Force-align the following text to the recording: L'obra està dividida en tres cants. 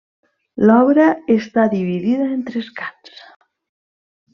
L'obra 0.69 1.09
està 1.35 1.67
dividida 1.75 2.33
en 2.33 2.43
tres 2.51 2.75
cants. 2.83 3.25